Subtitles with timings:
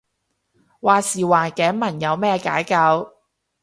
[0.03, 0.05] 話時
[1.25, 3.13] 話頸紋有咩解救